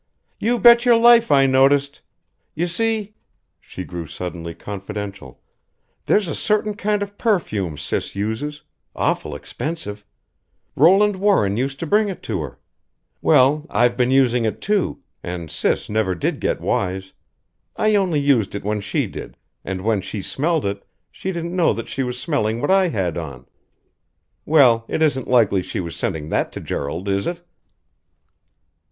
[0.39, 2.01] "You bet your life, I noticed.
[2.55, 3.13] You see,"
[3.59, 5.39] she grew suddenly confidential.
[6.07, 8.63] "There's a certain kind of perfume Sis uses
[8.95, 10.03] awful expensive.
[10.75, 12.57] Roland Warren used to bring it to her.
[13.21, 17.13] Well, I've been using it too and Sis never did get wise.
[17.77, 21.73] I only used it when she did and when she smelled it, she didn't know
[21.73, 23.45] that she was smelling what I had on.
[24.47, 27.45] Well, it isn't likely she was sending that to Gerald, is it?"